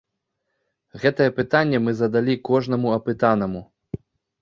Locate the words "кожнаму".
2.51-2.87